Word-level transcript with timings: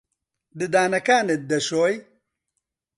ددانەکانت 0.59 1.41
دەشۆی؟ 1.49 1.95